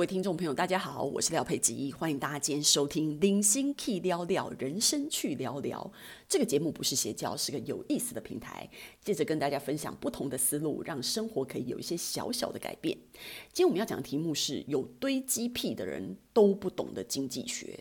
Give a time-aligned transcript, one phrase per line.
[0.00, 5.92] 各位听众朋友，大家好，我是廖佩吉，欢迎大家今天收听《零星 Key 聊聊人生去聊聊》
[6.26, 8.66] 这个节目，不是邪教，是个有意思的平台，
[9.04, 12.96] 接着跟大家分享不同的思路，让生活可以有一些小小的改变。
[13.52, 17.78] 今天我们要讲的题目是：有堆积癖的人都不懂得经济学。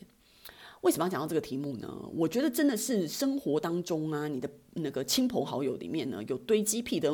[0.81, 1.87] 为什么要讲到这个题目呢？
[2.15, 7.11] 我觉得真的是生活当中啊，你的那个亲朋好友里面呢，有堆积癖的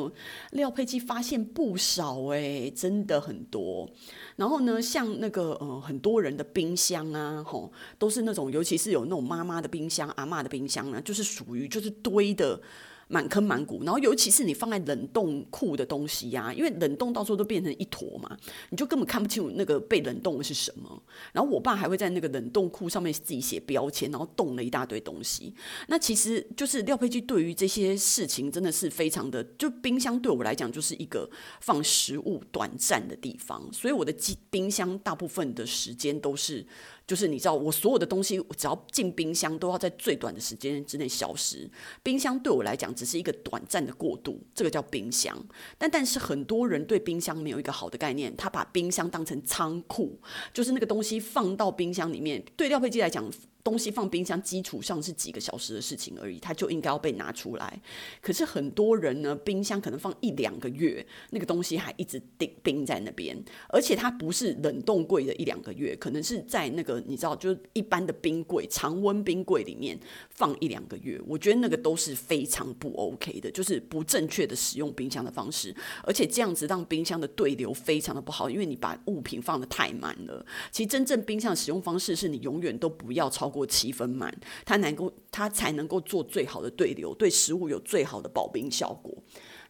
[0.52, 3.90] 料佩基发现不少诶，真的很多。
[4.36, 12.60] 然后呢，像那个呃，很多人的冰箱啊，吼，都是那种，尤其是有那种妈妈的冰箱、阿嬷的冰箱呢，就是属于就是堆的。
[13.08, 18.36] 满坑满谷，然后尤其是你放在冷冻库的东西呀、因为冷冻到时候都变成一坨嘛，
[18.70, 21.02] 你就根本看不清楚那个被冷冻的是什么。
[21.32, 25.54] 然后我爸还会在那个冷冻库上面自己写标签，然后冻了一大堆东西。
[25.88, 31.30] 那其实就是廖佩基对于这些事情真的是非常的，就冰箱对我来讲就是一个
[31.60, 34.12] 放食物短暂的地方，所以我的
[34.50, 36.66] 冰箱大部分的时间都是。
[37.06, 41.70] 就是你知道，我所有的东西我只要进冰箱，都要在最短的时间之内消失。
[42.02, 45.36] 冰箱对我来讲，只是一个短暂的过渡，这个叫冰箱。
[45.78, 50.18] 但但是很多人对冰箱没有一个好的概念，他把冰箱当成仓库，
[50.52, 52.44] 就是那个东西放到冰箱里面。
[52.56, 53.30] 对廖佩基来讲。
[53.66, 57.82] 东西放冰箱，基础上是几个小时的事情而已，它就应该要被拿出来。
[58.22, 63.36] 可是很多人呢，冰箱可能放一两个月，那个东西还一直冰冰在那边，
[63.70, 69.98] 而且它不是冷冻柜的一两个月，可能是在那个你知道，就是一般的冰柜、常温冰柜里面
[70.30, 71.20] 放一两个月。
[71.26, 80.44] 我觉得那个都是非常不 OK 的，就是不正确的使用冰箱的方式，而且这样子让冰箱的对流非常的不好，因为你把物品放得太满了。
[80.70, 83.66] 其实真正冰箱的使用方式是你永远都不要超过过。
[83.66, 89.12] 七分满，它能够，它才能够做最好的对流，对食物有最好的保冰效果。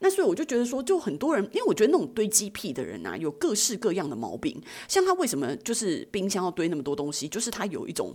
[0.00, 4.62] 那所以我就觉得说，就很多人，因为我觉得那种堆积癖的人啊，有各式各样的毛病。
[4.86, 8.14] 像他为什么就是冰箱要堆那么多东西，就是他有一种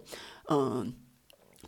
[0.49, 0.93] 嗯。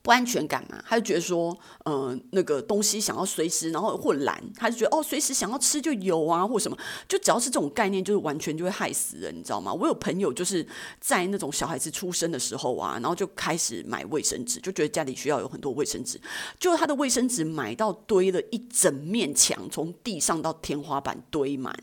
[0.04, 6.78] 不安全感嘛，他就觉得说，呃，那个东西想要随时，然后或懒，他就觉得哦，随时想要吃就有啊，或什么，
[7.08, 9.74] 就只要是这种概念，就是完全就会害死人，你知道吗？
[9.74, 10.68] 我有朋友就是
[11.00, 16.20] 在那种小孩子出生的时候啊，然后就开始买卫生纸，就觉得家里需要有很多卫生纸，
[16.60, 21.74] 就他的卫生纸买到堆了一整面墙，从地上到天花板堆满，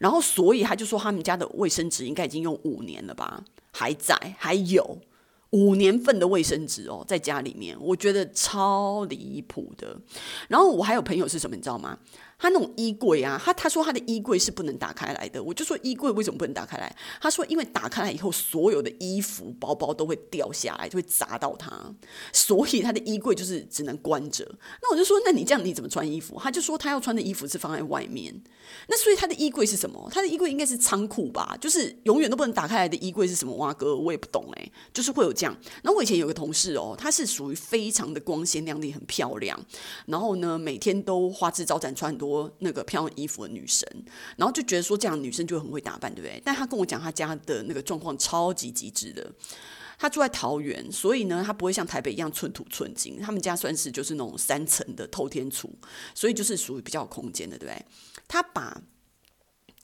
[0.00, 4.98] 然后所以他就说他们家的卫生纸应该已经用五年了吧，还在，还有。
[5.50, 9.96] 五年份的卫生纸哦，在家里面，我觉得超离谱的。
[10.48, 11.98] 然后我还有朋友是什么，你知道吗？
[12.40, 15.42] 他那种衣柜啊，他他说他的衣柜是不能打开来的。
[15.42, 16.96] 我就说衣柜为什么不能打开来？
[17.20, 21.94] 他说因为打开来以后，所有的衣服、包包都会掉下来，就会砸到他，
[22.32, 24.50] 所以他的衣柜就是只能关着。
[24.80, 26.40] 那我就说，那你这样你怎么穿衣服？
[26.40, 28.34] 他就说他要穿的衣服是放在外面。
[28.88, 30.08] 那所以他的衣柜是什么？
[30.10, 31.54] 他的衣柜应该是仓库吧？
[31.60, 33.54] 就是永远都不能打开来的衣柜是什么？
[33.56, 35.54] 哇哥，我也不懂哎、就是会有这样。
[35.82, 39.58] 那我以前有个同事哦，他是属于非常的光鲜亮丽、很漂亮，
[40.06, 42.29] 然后呢，每天都花枝招展，穿很多。
[42.58, 43.88] 那个漂亮衣服的女生，
[44.36, 46.40] 然后就觉得说这样女生就很会打扮，对不对？
[46.44, 49.32] 但她跟我讲，她家的那个状况超级极致的。
[49.98, 53.20] 她住在桃园，所以呢，她不会像台北一样寸土寸金。
[53.20, 55.70] 他们家算是就是那种三层的透天厝，
[56.14, 57.84] 所以就是属于比较有空间的，对不对？
[58.26, 58.80] 她把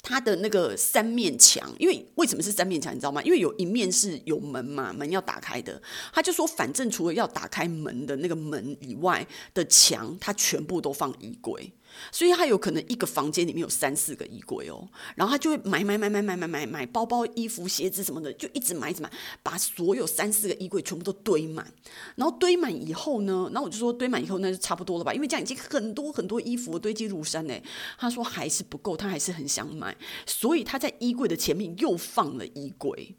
[0.00, 2.94] 她的那个三面墙，因为为什么是三面墙？
[2.94, 3.20] 你知道吗？
[3.24, 5.82] 因为有一面是有门嘛，门要打开的。
[6.14, 11.70] 她就说，反正除了要打开门的那个门以外的墙，她全部都放衣柜。
[12.12, 19.10] 所以他有可能一个房间里面有三四个衣柜哦，然后他就会买买买买买买买买包包、衣服、鞋子什么的，就一直买一直买，
[19.42, 21.72] 把所有三四个衣柜全部都堆满。
[22.16, 27.54] 然后堆满以后呢，然后我就说堆满以后那就差不多了吧，因为这样已经很多很多衣服堆积如山呢。
[27.98, 29.96] 他说还是不够，他还是很想买，
[30.26, 33.16] 所以他在衣柜的前面又放了衣柜，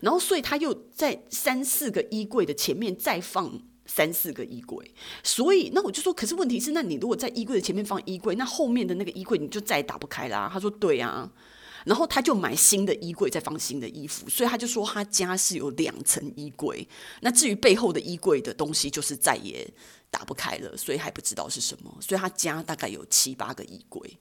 [0.00, 3.62] 然后所以他又在三四个衣柜的前面再放。
[3.86, 4.90] 三四个衣柜，
[5.22, 10.50] 所以那我就说，可是问题是，那你如果在衣柜的前面放衣柜，那后面的那个衣柜你就再也打不开啦。
[10.52, 11.30] 他说对啊，
[11.84, 16.86] 然后他就买新的衣柜，再放新的衣服，所以他就说他家是有两层衣柜。
[17.20, 19.66] 那至于背后的衣柜的东西，就是再也
[20.10, 21.94] 打不开了，所以还不知道是什么。
[22.00, 24.18] 所以他家大概有七八个衣柜。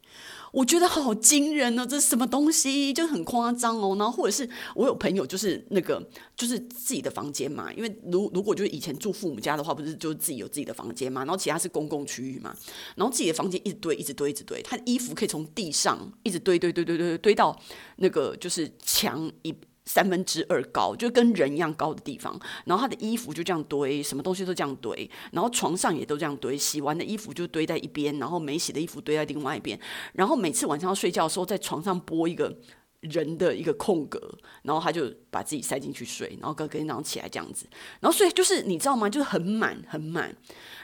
[0.52, 2.94] 我觉得好惊人哦，这是什么东西？
[2.94, 3.96] 就很夸张哦。
[3.98, 6.02] 然后或者是我有朋友，就是那个
[6.36, 12.56] 就是自己的房间嘛，因为如如果就是以前住父母家的话，不是就是自己有自己的房间嘛，然后其他是公共区域嘛，
[12.96, 17.58] 然后自己的房间一直堆，一直堆，一直堆，他的衣服可以从地上一直堆堆堆堆堆堆堆到
[17.98, 19.54] 那个就是墙一。
[19.86, 29.80] 三分之二高，就跟人一样高的地方，然后他的衣服就这样堆，什么东西都这样堆，然后床上也都这样堆，洗完的衣服就堆在一边，然后没洗的衣服堆在另外一边，
[30.14, 32.58] 然后每次晚上要睡觉的时候，在床上播一个
[33.02, 34.20] 人的一个空格，
[34.64, 37.68] 然后他就把自己塞进去睡，然后隔天早上起来这样子，
[38.00, 39.08] 然后所以就是你知道吗？
[39.08, 40.36] 就是很满很满，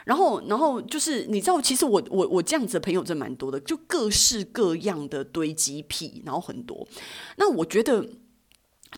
[0.04, 6.86] 然后然后就是你知道，其实我我我这样子的朋友真蛮多的，就各式各样的堆积癖，然后很多。
[7.36, 8.08] 那我觉得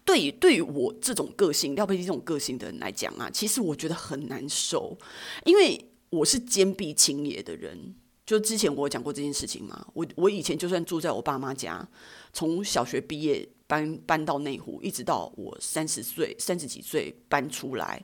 [0.04, 4.96] 对于对于我这种个性廖佩琪这种个性的人来讲啊，其实我觉得很难受，
[5.44, 7.94] 因为我是坚壁清野的人。
[8.26, 11.86] 就之前我有讲过这件事情嘛，我我以前就算住在我爸妈家，
[12.32, 18.02] 从小学毕业搬搬到内湖，一直到我三十岁三十几岁搬出来，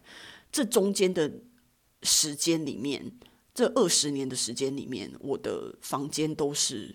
[0.52, 1.32] 这中间的
[2.02, 3.10] 时间里面，
[3.54, 6.94] 这二十年的时间里面，我的房间都是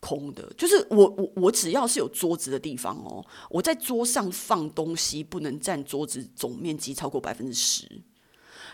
[0.00, 7.86] 空的，就是我我我只要是有桌子的地方哦，我在桌上放东西不能占桌子总面积超过百分之十。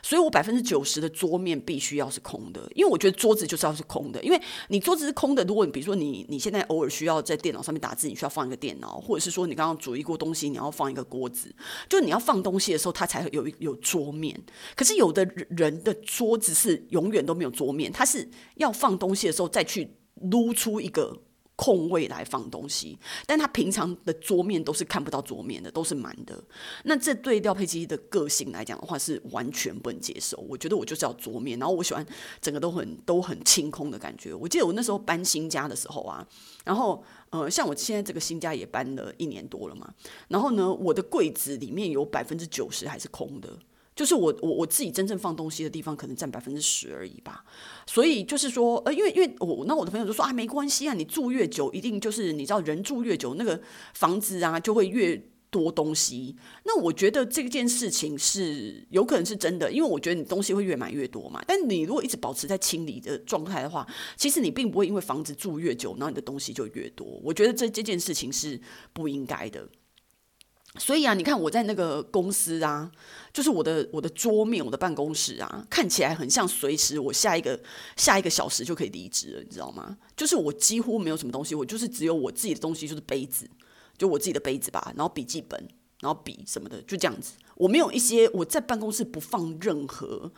[0.03, 11.53] 所以我百分之九十的桌面必须要是空的，因为我觉得桌子就是要是空的，因为你桌子是空的，如果你比如说你你现在偶尔需要在电脑上面打字，你需要放一个电脑，或者是说你刚刚煮一锅东西，你要放一个锅子，
[11.89, 14.41] 就你要放东西的时候，它才会有有桌面。
[14.77, 19.91] 可是有的人的桌子是永远都没有桌面，他是要放东西的时候再去
[20.23, 21.23] 撸出一个。
[21.59, 26.39] 空位来放东西，但他平常的桌面都是看不到桌面的，都是满的。
[26.85, 30.37] 那这对廖佩琪的个性来讲的话，是完全不能接受。
[30.51, 32.07] 我觉得我就是要桌面，然后我喜欢
[32.43, 34.35] 整个都很都很清空的感觉。
[34.35, 36.29] 我记得我那时候搬新家的时候啊，
[36.67, 39.91] 然后呃，像我现在这个新家也搬了一年多了嘛，
[40.29, 43.59] 然后呢，我的柜子里面有百分之九十还是空的。
[43.97, 47.43] 就是我我我自己真正放东西的地方，可能占百分之十而已吧。
[47.87, 53.59] 所以就是说，呃，因为因为我那我的朋友就说啊，没关系啊，你住越久，一定就是你知道，人住越久，那个
[53.95, 56.37] 房子啊就会越多东西。
[56.65, 61.43] 那我觉得这件事情是有可能是真的，因为我觉得你东西会越买越多嘛。
[61.47, 67.07] 但你如果一直保持在清理的状态的话，其实你并不会因为房子住越久，然后你的东西就越多。
[67.25, 68.61] 我觉得这这件事情是
[68.93, 69.67] 不应该的。
[70.79, 72.91] 所以啊，你看我在那个公司啊，
[73.33, 77.59] 就是我的我的桌面，我的办公室啊，看起来很像随时我下一个
[77.97, 79.97] 下一个小时就可以离职了，你知道吗？
[80.15, 83.49] 就是我几乎没有什么东西，我就是只有我自己的东西，就是杯子，
[83.97, 85.59] 就我自己的杯子吧，然后笔记本，
[86.01, 87.33] 然后笔什么的，就这样子。
[87.55, 90.31] 我没有一些我在办公室不放任何。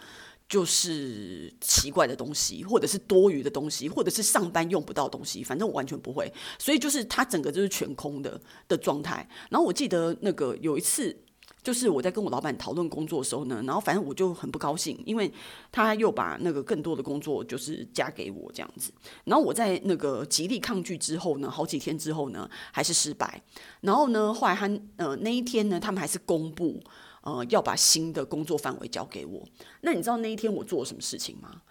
[0.48, 6.32] 就是奇怪的东西，或者是多余的东西，或者是上班用不到东西，反正我完全不会。
[6.58, 9.28] 所以就是它整个就是全空的的状态。
[9.50, 11.14] 然后我记得那个有一次，
[11.62, 15.30] 就是我在跟我老板讨论工作的时候呢，然后反正我就很不高兴，因为
[15.70, 18.90] 他又把那个更多的工作就是加给我这样子。
[19.24, 23.42] 然后我在那个极力抗拒之后呢，好几天之后呢，还是失败。
[23.82, 26.82] 然后呢，后来他呃那一天呢，他们还是公布。
[27.28, 29.46] 呃，要把新的工作范围交给我。
[29.82, 31.62] 那你知道那一天我做了什么事情吗？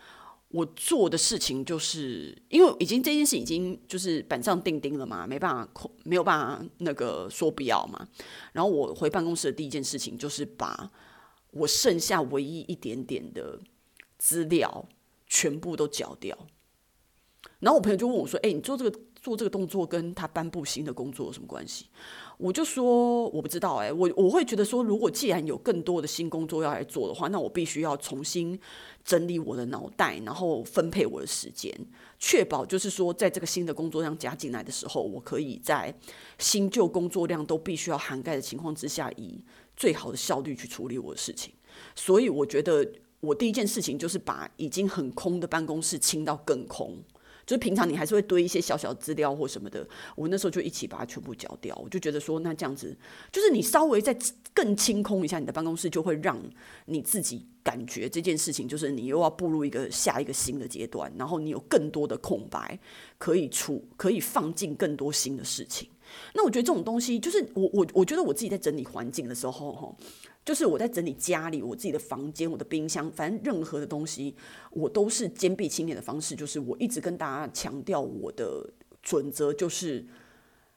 [0.50, 8.08] 我做的事情就是，因为已经这件事已经就是板上钉钉了嘛，没办法，没有办法那个说不要嘛。
[8.54, 10.90] 然后我回办公室的第一件事情就是把
[11.52, 13.60] 我剩下唯一一点点的
[14.18, 14.88] 资料
[15.26, 16.38] 全部都缴掉。
[17.60, 21.88] 然后我朋友就问我说：“哎，你做这个做这个动作跟他颁布新的工作有什么关系？”
[22.38, 28.60] 我就说我不知道哎、我我会觉得说，如果既然有更多的新工作要来做的话，那我必须要重新
[29.04, 31.76] 整理我的脑袋，然后分配我的时间，
[32.20, 35.92] 确保就是说，在这个新的工作量加进来的时候，我可以在
[36.38, 39.42] 新旧工作量都必须要涵盖的情况之下，以
[39.76, 41.52] 最好的效率去处理我的事情。
[41.96, 42.88] 所以我觉得
[43.20, 46.98] 我第一件事情就是把已经很空的办公室清到更空。
[47.48, 51.74] 就是平常你还是会堆一些小小资料或什么的，我那时候就一起把它全部交掉。
[51.82, 52.96] 我就觉得说，那这样子，
[53.32, 54.16] 就是你稍微再
[54.54, 56.38] 更清空一下你的办公室，就会让
[56.86, 62.78] 你自己感觉这件事情就是你又要步入一个下一个新的阶段，然后你有更多的空白
[63.18, 65.88] 可以出，可以放进更多新的事情。
[66.34, 69.96] 那我觉得这种东西，就是我我我觉得我自己在整理环境的时候，哈。
[70.46, 74.34] 就是我在整理家里，我自己的房间，我的冰箱，反正任何的东西，
[74.72, 76.38] 我都是坚壁清野的方式。
[76.38, 78.66] 就是我一直跟大家强调我的
[79.04, 80.06] 准则，就是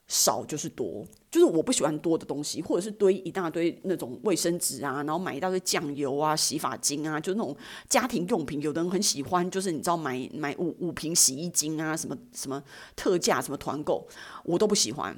[0.08, 7.56] 少就是多，就是我不喜欢多的东西，或者是堆一大堆那种卫生纸啊，然后买一大堆酱油啊、洗发精啊，就那种
[7.88, 8.60] 家庭用品。
[8.60, 12.60] 有的人很喜欢，就是你知道买买五五瓶洗衣精啊，什么什么
[12.96, 14.06] 特价，什么团购，
[14.44, 15.16] 我都不喜欢。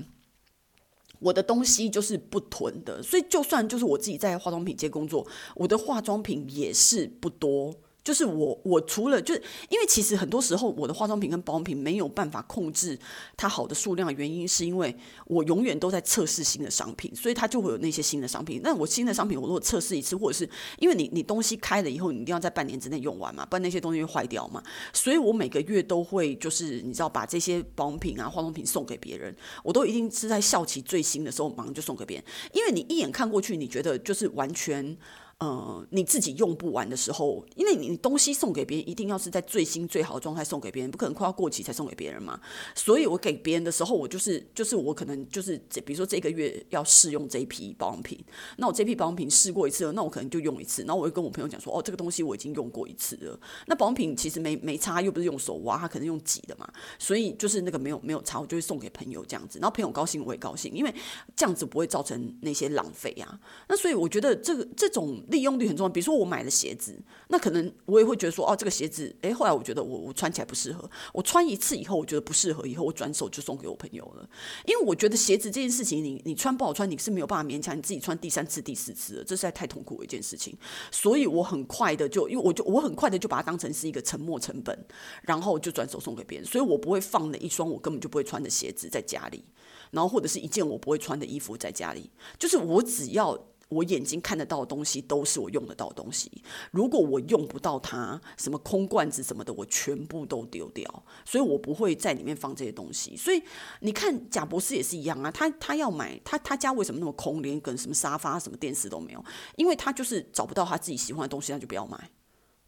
[1.18, 7.72] 我的东西就是不囤的，所以就算就是我自己在化妆品街工作，我的化妆品也是不多，
[8.04, 12.98] 就是我，我除了就是因为其实很多时候我的化妆品跟保养品没有办法控制
[13.36, 14.94] 它好的数量原因，是因为
[15.26, 18.60] 我永远都在测试新的商品，所以它就会有那些新的商品。
[18.64, 24.62] 那我新的商品，我如果测试一次，或者是因为你你东西开了以后，你一定要在半年之内用完嘛，不然那些东西会坏掉嘛。
[24.92, 34.96] 所以我每个月都会就是你知道把这些保养品啊、化妆品送给别人，我都一定是在效期最新的时候马上就送给别人，因为你一眼看过去，你觉得就是完全。
[35.42, 42.40] 呃，你自己用不完的时候，因为你东西送给别人，一定要是在最新最好的状态送给别人，不可能快要过期才送给别人嘛。
[42.76, 48.16] 所以我给别人的时候，我就是就是我可能就是，比如说这个月要试用这一批保养品，
[48.58, 53.36] 那我这批保养品试过一次了，那我可能就用一次，然后我会跟我朋友讲说，哦，这个东西我已经用过一次了。
[53.66, 60.94] 那保养品其实没没差，又不是用手挖，它可能用挤的嘛，所以就是那个没有没有差，我就会送给朋友这样子，然后朋友高兴我也高兴，因为
[61.34, 63.40] 这样子不会造成那些浪费啊。
[63.68, 65.20] 那所以我觉得这个这种。
[65.32, 66.96] 利用率很重要，比如说我买了鞋子，
[67.28, 74.28] 那可能我也会觉得说，哦，这个鞋子，诶，后来我觉得我我穿起来不适合，我穿一次以后我觉得不适合，以后我转手就送给我朋友了，
[74.66, 80.56] 因为我觉得鞋子这件事情你，你你穿不好穿，你是没有办法勉强你自己穿第三次、第四次的，这实在太痛苦的一件事情，
[80.90, 84.78] 所以我很快的就，因为我就我很快的就把它当成是一个沉没成本，
[85.22, 89.42] 然后就转手送给别人，所以我不会放了一双我根本就不会穿的鞋子在家里，
[89.90, 93.38] 然后或者是一件我不会穿的衣服在家里，就是我只要。
[93.72, 96.30] 我眼睛看得到的东西都是我用得到的东西。
[96.70, 101.04] 如果我用不到它，什么空罐子什么的，我全部都丢掉。
[101.24, 103.16] 所以我不会在里面放这些东西。
[103.16, 103.42] 所以
[103.80, 105.30] 你看，贾博士也是一样啊。
[105.30, 109.24] 他他要买他他家为什么那么空，连个什么沙发、什么电视都没有？
[109.56, 112.10] 因为他就是找不到他自己喜欢的东西，他就不要买。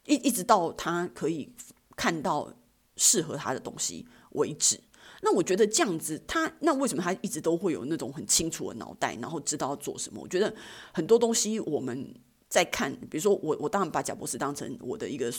[0.05, 1.53] 一一直到他可以
[1.95, 2.51] 看到
[2.95, 4.79] 适合他的东西为止。
[5.25, 10.21] 那我觉得这样子，他那为什么他一直都会有那种很清楚的脑袋，然后知道要做什么？
[10.21, 10.53] 我觉得
[10.93, 12.13] 很多东西我们
[12.47, 15.33] 在看，比如说我，我当然把贾博士当成我的一个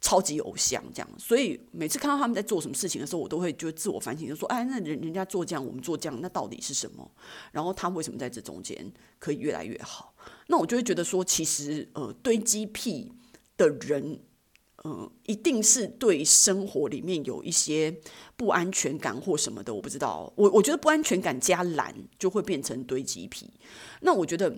[0.00, 7.08] 超级偶像，这样，所以每次看到他们在做什么事情的时候，我都会就自我反省，就说：哎，那人人家做这样，我们做这样，那到底是什么？
[7.52, 10.12] 然后他为什么在这中间可以越来越好？
[10.48, 13.12] 那我就会觉得说，其实呃，堆积癖
[13.56, 14.18] 的人。
[14.84, 17.94] 嗯，一定是对生活里面有一些
[18.34, 20.32] 不安全感或什么的，我不知道。
[20.36, 23.50] 我我觉得不安全感加懒就会变成堆积癖。
[24.00, 24.50] 那我觉得，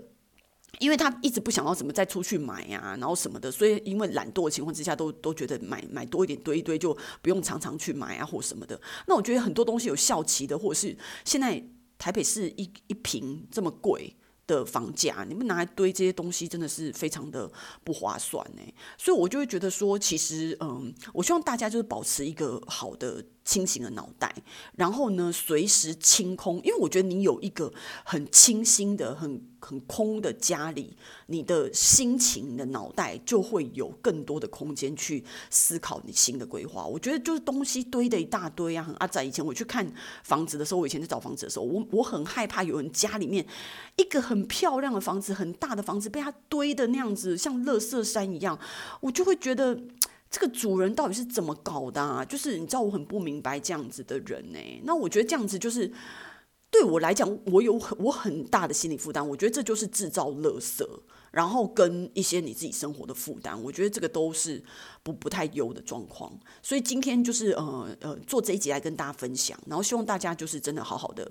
[0.79, 8.81] 因为他一直不想要怎么再出去买啊，然后什么的，所以因为懒惰的情况之下，都都觉得买买多一点堆一堆，就不用常常去买啊或什么的。
[9.09, 11.61] 那我觉得很多东西有效期的，或者是现在
[11.99, 14.15] 台北市一一瓶这么贵。
[14.47, 17.51] 的房价，你们拿来堆这些东西，真的是非常的
[17.85, 18.63] 不划算呢。
[18.97, 23.25] 所以我就会觉得说，其实，嗯，我希望大家就是保持一个好的。
[23.45, 24.35] 清醒的脑袋，
[24.77, 27.73] 然后呢，随时清空，因为我觉得你有一个
[28.05, 30.97] 很清新的、很很空的家里，
[31.27, 36.87] 你的心情的脑袋就会有更多的空间去思考你新的规划。
[36.87, 39.23] 我觉得就是东西堆的一大堆啊，阿仔。
[39.25, 39.87] 以前我去看
[40.23, 43.45] 房子的时候，我以前在找房子的时候，我我很害怕有人家里面
[43.97, 48.59] 一个很漂亮的房子、很大的房子被他堆的那样子，像垃圾山一样，
[49.01, 49.81] 我就会觉得。
[50.33, 52.25] 这个主人到底是怎么搞的啊？
[52.25, 54.59] 就是你知道，我很不明白这样子的人呢。
[54.85, 55.93] 那我觉得这样子就是
[56.71, 59.29] 对我来讲，我有很我很大的心理负担。
[59.29, 60.83] 我觉得这就是制造垃圾，
[61.33, 63.63] 然后跟一些你自己生活的负担。
[63.63, 64.65] 我觉得这个都是
[65.03, 66.33] 不不太优的状况。
[66.63, 71.31] 所以今天就是呃呃做这一集来跟大家分享，然后希望大家就是真的好好的。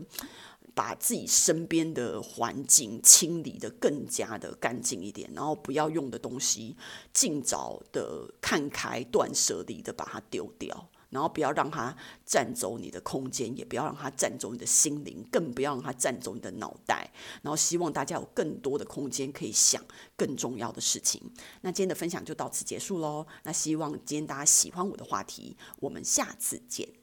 [0.74, 6.76] 把自己身边的环境清理得更加的干净一点，然后不要用的东西
[7.14, 17.12] 尽早的看开，断舍离的把它丢掉，然后不要让它占走你的空间，也不要让它占走你的心灵，更不要让它占走你的脑袋。
[17.42, 19.84] 然后希望大家有更多的空间可以想
[20.16, 21.22] 更重要的事情。
[21.62, 23.28] 那今天的分享就到此结束喽。
[23.44, 27.01] 那希望今天大家喜欢我的话题，我们下次见。